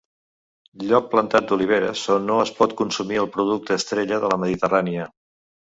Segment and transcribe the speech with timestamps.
[0.91, 5.09] Lloc plantat d'oliveres on no es pot consumir el producte estrella de la Mediterrània.